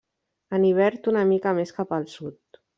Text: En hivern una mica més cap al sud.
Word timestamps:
En 0.57 0.65
hivern 0.69 1.11
una 1.13 1.23
mica 1.33 1.55
més 1.61 1.77
cap 1.79 1.97
al 2.01 2.11
sud. 2.19 2.63